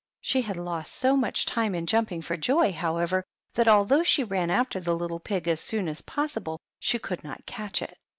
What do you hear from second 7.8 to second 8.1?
it.